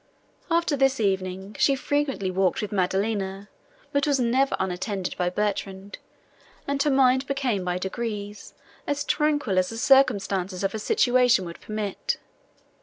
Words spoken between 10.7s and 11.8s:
her situation would